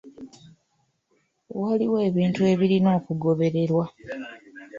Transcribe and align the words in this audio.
Waliwo 1.61 1.97
ebintu 2.09 2.41
ebirina 2.51 2.89
okugobererwa. 2.99 3.85